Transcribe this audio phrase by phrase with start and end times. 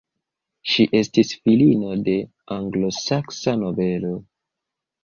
[0.71, 2.17] Ŝi estis filino de
[2.59, 4.17] anglosaksa nobelo.